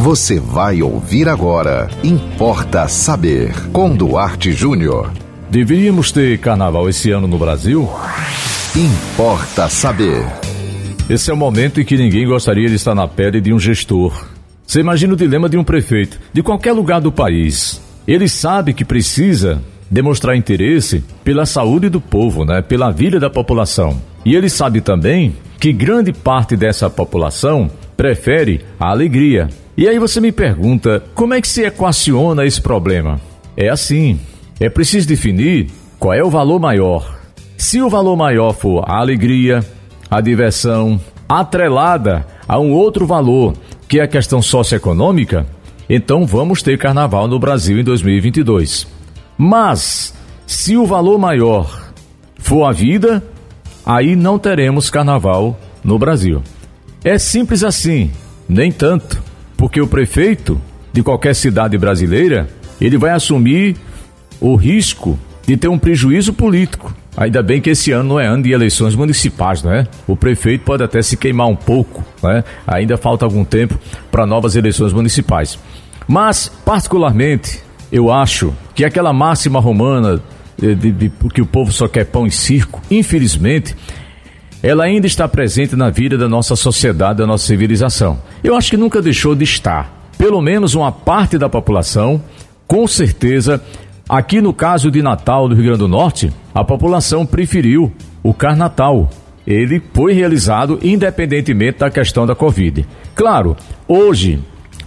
Você 0.00 0.40
vai 0.40 0.80
ouvir 0.80 1.28
agora. 1.28 1.86
Importa 2.02 2.88
saber. 2.88 3.52
Com 3.70 3.94
Duarte 3.94 4.50
Júnior. 4.50 5.12
Deveríamos 5.50 6.10
ter 6.10 6.38
carnaval 6.38 6.88
esse 6.88 7.10
ano 7.10 7.28
no 7.28 7.36
Brasil? 7.36 7.86
Importa 8.74 9.68
saber. 9.68 10.24
Esse 11.10 11.30
é 11.30 11.34
o 11.34 11.36
momento 11.36 11.82
em 11.82 11.84
que 11.84 11.98
ninguém 11.98 12.26
gostaria 12.26 12.66
de 12.66 12.76
estar 12.76 12.94
na 12.94 13.06
pele 13.06 13.42
de 13.42 13.52
um 13.52 13.58
gestor. 13.58 14.26
Você 14.66 14.80
imagina 14.80 15.12
o 15.12 15.16
dilema 15.16 15.50
de 15.50 15.58
um 15.58 15.64
prefeito 15.64 16.18
de 16.32 16.42
qualquer 16.42 16.72
lugar 16.72 17.02
do 17.02 17.12
país. 17.12 17.78
Ele 18.08 18.26
sabe 18.26 18.72
que 18.72 18.86
precisa 18.86 19.60
demonstrar 19.90 20.34
interesse 20.34 21.04
pela 21.22 21.44
saúde 21.44 21.90
do 21.90 22.00
povo, 22.00 22.46
né? 22.46 22.62
pela 22.62 22.90
vida 22.90 23.20
da 23.20 23.28
população. 23.28 24.00
E 24.24 24.34
ele 24.34 24.48
sabe 24.48 24.80
também 24.80 25.36
que 25.58 25.74
grande 25.74 26.10
parte 26.10 26.56
dessa 26.56 26.88
população 26.88 27.70
prefere 27.98 28.62
a 28.78 28.88
alegria, 28.88 29.50
e 29.80 29.88
aí 29.88 29.98
você 29.98 30.20
me 30.20 30.30
pergunta, 30.30 31.02
como 31.14 31.32
é 31.32 31.40
que 31.40 31.48
se 31.48 31.62
equaciona 31.62 32.44
esse 32.44 32.60
problema? 32.60 33.18
É 33.56 33.70
assim, 33.70 34.20
é 34.60 34.68
preciso 34.68 35.08
definir 35.08 35.70
qual 35.98 36.12
é 36.12 36.22
o 36.22 36.28
valor 36.28 36.60
maior. 36.60 37.18
Se 37.56 37.80
o 37.80 37.88
valor 37.88 38.14
maior 38.14 38.52
for 38.52 38.84
a 38.86 38.98
alegria, 38.98 39.64
a 40.10 40.20
diversão, 40.20 41.00
atrelada 41.26 42.26
a 42.46 42.58
um 42.58 42.74
outro 42.74 43.06
valor, 43.06 43.54
que 43.88 43.98
é 43.98 44.02
a 44.02 44.06
questão 44.06 44.42
socioeconômica, 44.42 45.46
então 45.88 46.26
vamos 46.26 46.62
ter 46.62 46.76
carnaval 46.76 47.26
no 47.26 47.38
Brasil 47.38 47.80
em 47.80 47.82
2022. 47.82 48.86
Mas, 49.38 50.12
se 50.46 50.76
o 50.76 50.84
valor 50.84 51.18
maior 51.18 51.90
for 52.36 52.66
a 52.66 52.72
vida, 52.72 53.24
aí 53.86 54.14
não 54.14 54.38
teremos 54.38 54.90
carnaval 54.90 55.58
no 55.82 55.98
Brasil. 55.98 56.42
É 57.02 57.16
simples 57.16 57.64
assim, 57.64 58.10
nem 58.46 58.70
tanto 58.70 59.29
porque 59.60 59.78
o 59.78 59.86
prefeito 59.86 60.58
de 60.90 61.02
qualquer 61.02 61.34
cidade 61.34 61.76
brasileira, 61.76 62.48
ele 62.80 62.96
vai 62.96 63.10
assumir 63.10 63.76
o 64.40 64.56
risco 64.56 65.18
de 65.46 65.54
ter 65.54 65.68
um 65.68 65.78
prejuízo 65.78 66.32
político. 66.32 66.96
Ainda 67.14 67.42
bem 67.42 67.60
que 67.60 67.68
esse 67.68 67.92
ano 67.92 68.08
não 68.08 68.20
é 68.20 68.26
ano 68.26 68.42
de 68.42 68.52
eleições 68.52 68.94
municipais, 68.94 69.62
não 69.62 69.70
é? 69.70 69.86
O 70.06 70.16
prefeito 70.16 70.64
pode 70.64 70.82
até 70.82 71.02
se 71.02 71.14
queimar 71.14 71.46
um 71.46 71.54
pouco, 71.54 72.02
né? 72.22 72.42
Ainda 72.66 72.96
falta 72.96 73.26
algum 73.26 73.44
tempo 73.44 73.78
para 74.10 74.24
novas 74.24 74.56
eleições 74.56 74.94
municipais. 74.94 75.58
Mas, 76.08 76.50
particularmente, 76.64 77.62
eu 77.92 78.10
acho 78.10 78.54
que 78.74 78.82
aquela 78.82 79.12
máxima 79.12 79.60
romana 79.60 80.22
de, 80.58 80.74
de, 80.74 80.90
de, 80.90 81.12
que 81.34 81.42
o 81.42 81.46
povo 81.46 81.70
só 81.70 81.86
quer 81.86 82.06
pão 82.06 82.26
e 82.26 82.30
circo, 82.30 82.80
infelizmente, 82.90 83.76
ela 84.62 84.84
ainda 84.84 85.06
está 85.06 85.26
presente 85.26 85.74
na 85.74 85.88
vida 85.88 86.18
da 86.18 86.28
nossa 86.28 86.54
sociedade, 86.54 87.18
da 87.18 87.26
nossa 87.26 87.46
civilização. 87.46 88.18
Eu 88.44 88.54
acho 88.54 88.70
que 88.70 88.76
nunca 88.76 89.00
deixou 89.00 89.34
de 89.34 89.44
estar. 89.44 90.10
Pelo 90.18 90.40
menos 90.40 90.74
uma 90.74 90.92
parte 90.92 91.38
da 91.38 91.48
população, 91.48 92.22
com 92.66 92.86
certeza, 92.86 93.62
aqui 94.08 94.40
no 94.40 94.52
caso 94.52 94.90
de 94.90 95.02
Natal 95.02 95.48
do 95.48 95.54
Rio 95.54 95.64
Grande 95.64 95.78
do 95.78 95.88
Norte, 95.88 96.30
a 96.54 96.62
população 96.62 97.24
preferiu 97.24 97.90
o 98.22 98.34
Carnatal. 98.34 99.08
Ele 99.46 99.82
foi 99.94 100.12
realizado 100.12 100.78
independentemente 100.82 101.78
da 101.78 101.90
questão 101.90 102.26
da 102.26 102.34
Covid. 102.34 102.86
Claro, 103.14 103.56
hoje, 103.88 104.38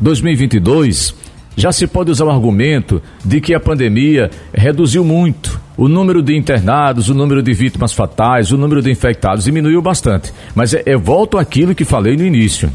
2022, 0.00 1.14
já 1.56 1.70
se 1.70 1.86
pode 1.86 2.10
usar 2.10 2.24
o 2.24 2.30
argumento 2.30 3.00
de 3.24 3.40
que 3.40 3.54
a 3.54 3.60
pandemia 3.60 4.30
reduziu 4.52 5.04
muito 5.04 5.59
o 5.80 5.88
número 5.88 6.22
de 6.22 6.36
internados, 6.36 7.08
o 7.08 7.14
número 7.14 7.42
de 7.42 7.54
vítimas 7.54 7.94
fatais, 7.94 8.52
o 8.52 8.58
número 8.58 8.82
de 8.82 8.90
infectados 8.90 9.44
diminuiu 9.44 9.80
bastante. 9.80 10.30
Mas 10.54 10.74
é, 10.74 10.82
eu 10.84 11.00
volto 11.00 11.38
àquilo 11.38 11.74
que 11.74 11.86
falei 11.86 12.18
no 12.18 12.22
início. 12.22 12.70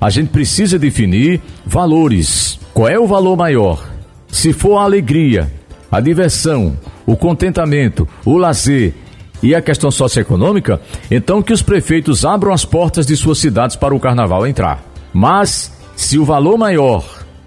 A 0.00 0.08
gente 0.10 0.28
precisa 0.28 0.78
definir 0.78 1.40
valores. 1.66 2.60
Qual 2.72 2.88
é 2.88 2.96
o 2.96 3.08
valor 3.08 3.36
maior? 3.36 3.84
Se 4.28 4.52
for 4.52 4.78
a 4.78 4.84
alegria, 4.84 5.50
a 5.90 6.00
diversão, 6.00 6.78
o 7.04 7.16
contentamento, 7.16 8.06
o 8.24 8.38
lazer 8.38 8.94
e 9.42 9.52
a 9.52 9.60
questão 9.60 9.90
socioeconômica, 9.90 10.80
então 11.10 11.42
que 11.42 11.52
os 11.52 11.62
prefeitos 11.62 12.24
abram 12.24 12.52
as 12.52 12.64
portas 12.64 13.06
de 13.06 13.16
suas 13.16 13.38
cidades 13.38 13.74
para 13.74 13.92
o 13.92 13.98
carnaval 13.98 14.46
entrar. 14.46 14.84
Mas, 15.12 15.76
se 15.96 16.16
o 16.16 16.24
valor 16.24 16.56
maior 16.56 17.04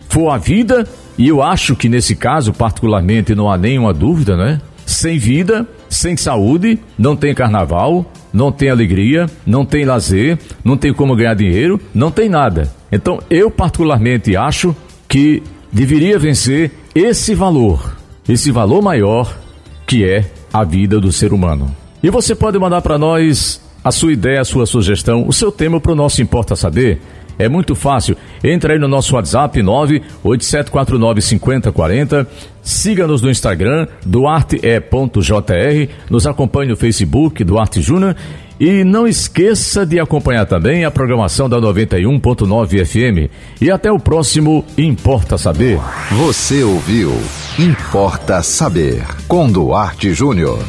for 0.10 0.30
a 0.30 0.38
vida, 0.38 0.86
e 1.18 1.30
eu 1.30 1.42
acho 1.42 1.74
que 1.74 1.88
nesse 1.88 2.18
caso, 2.18 2.52
particularmente, 2.52 3.34
não 3.34 3.50
há 3.50 3.58
nenhuma 3.58 3.94
dúvida, 3.94 4.36
né? 4.36 4.60
Sem 5.04 5.18
vida, 5.18 5.68
sem 5.90 6.16
saúde, 6.16 6.80
não 6.98 7.14
tem 7.14 7.36
carnaval, 7.36 8.10
não 8.32 8.54
tem 8.54 8.70
alegria, 8.70 9.26
não 9.46 9.66
tem 9.66 9.84
lazer, 9.84 10.40
não 10.64 10.78
tem 10.78 10.94
como 10.94 11.14
ganhar 11.14 11.34
dinheiro, 11.34 11.78
não 11.94 12.10
tem 12.10 12.30
nada. 12.30 12.74
Então, 12.90 13.20
eu 13.30 13.52
particularmente 13.52 14.38
acho 14.38 14.74
que 15.06 15.44
deveria 15.70 16.18
vencer 16.18 16.72
esse 16.96 17.36
valor, 17.36 17.98
esse 18.30 18.50
valor 18.50 18.82
maior 18.82 19.38
que 19.86 20.06
é 20.06 20.32
a 20.54 20.64
vida 20.64 21.02
do 21.02 21.12
ser 21.12 21.34
humano. 21.34 21.76
E 22.02 22.10
você 22.10 22.34
pode 22.34 22.58
mandar 22.58 22.82
para 22.82 22.98
nós 22.98 23.62
a 23.84 23.92
sua 23.92 24.14
ideia, 24.14 24.40
a 24.40 24.46
sua 24.46 24.66
sugestão, 24.66 25.28
o 25.28 25.34
seu 25.34 25.52
tema 25.52 25.82
para 25.82 25.92
o 25.92 25.96
nosso 25.96 26.22
Importa 26.22 26.56
Saber. 26.56 27.02
É 27.38 27.48
muito 27.50 27.76
fácil. 27.76 28.16
Entra 28.44 28.74
aí 28.74 28.80
no 28.80 28.88
nosso 28.88 29.14
WhatsApp 29.16 29.62
987495040. 29.62 32.26
Siga-nos 32.62 33.22
no 33.22 33.30
Instagram, 33.30 33.88
duarte.jr. 34.06 35.90
Nos 36.10 36.26
acompanhe 36.26 36.70
no 36.70 36.78
Facebook, 36.78 37.44
Duarte 37.44 37.82
Júnior. 37.82 38.16
E 38.60 38.84
não 38.84 39.08
esqueça 39.08 39.84
de 39.86 40.00
acompanhar 40.00 40.46
também 40.46 40.86
a 40.86 40.92
programação 40.92 41.50
da 41.50 41.60
91.9 41.60 42.86
FM. 42.86 43.30
E 43.60 43.72
até 43.72 43.92
o 43.92 44.00
próximo 44.00 44.64
Importa 44.78 45.38
Saber. 45.38 45.80
Você 46.12 46.64
ouviu 46.64 47.12
Importa 47.60 48.42
Saber 48.42 49.04
com 49.28 49.52
Duarte 49.52 50.14
Júnior. 50.14 50.60